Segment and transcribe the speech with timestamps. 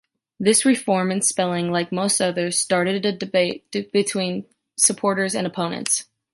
[0.39, 6.05] This reform in spelling, like most others, started a debate between supporters and opponents.